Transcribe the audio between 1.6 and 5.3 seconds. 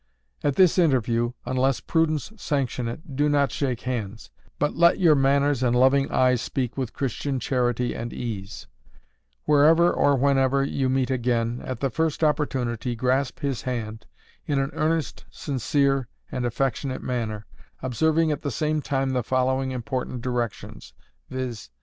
prudence sanction it, do not shake hands, but let your